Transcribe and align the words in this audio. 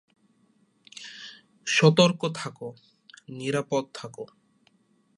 সতর্ক 1.67 2.21
থাকো, 2.35 2.67
নিরাপদ 3.29 3.83
থাকো। 3.93 4.25